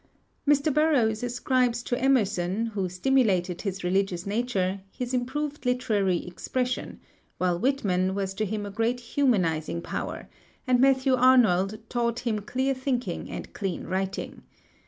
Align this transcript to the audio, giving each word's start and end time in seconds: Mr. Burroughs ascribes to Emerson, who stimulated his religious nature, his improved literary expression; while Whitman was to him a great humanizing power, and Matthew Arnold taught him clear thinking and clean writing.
Mr. 0.49 0.73
Burroughs 0.73 1.21
ascribes 1.21 1.83
to 1.83 1.95
Emerson, 1.99 2.65
who 2.65 2.89
stimulated 2.89 3.61
his 3.61 3.83
religious 3.83 4.25
nature, 4.25 4.81
his 4.89 5.13
improved 5.13 5.63
literary 5.63 6.25
expression; 6.25 6.99
while 7.37 7.59
Whitman 7.59 8.15
was 8.15 8.33
to 8.33 8.43
him 8.43 8.65
a 8.65 8.71
great 8.71 8.99
humanizing 8.99 9.79
power, 9.79 10.27
and 10.65 10.81
Matthew 10.81 11.13
Arnold 11.13 11.77
taught 11.87 12.21
him 12.21 12.39
clear 12.39 12.73
thinking 12.73 13.29
and 13.29 13.53
clean 13.53 13.83
writing. 13.83 14.41